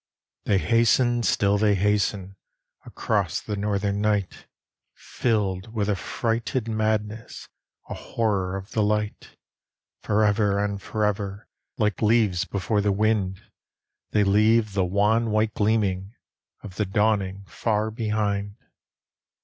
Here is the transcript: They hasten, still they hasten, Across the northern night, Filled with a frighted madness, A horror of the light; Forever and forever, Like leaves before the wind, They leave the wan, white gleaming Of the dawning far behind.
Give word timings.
They 0.45 0.57
hasten, 0.57 1.21
still 1.21 1.59
they 1.59 1.75
hasten, 1.75 2.35
Across 2.87 3.41
the 3.41 3.55
northern 3.55 4.01
night, 4.01 4.47
Filled 4.95 5.71
with 5.75 5.87
a 5.89 5.95
frighted 5.95 6.67
madness, 6.67 7.47
A 7.87 7.93
horror 7.93 8.57
of 8.57 8.71
the 8.71 8.81
light; 8.81 9.37
Forever 10.01 10.57
and 10.57 10.81
forever, 10.81 11.47
Like 11.77 12.01
leaves 12.01 12.45
before 12.45 12.81
the 12.81 12.91
wind, 12.91 13.41
They 14.09 14.23
leave 14.23 14.73
the 14.73 14.85
wan, 14.85 15.29
white 15.29 15.53
gleaming 15.53 16.15
Of 16.63 16.77
the 16.77 16.85
dawning 16.87 17.43
far 17.45 17.91
behind. 17.91 18.55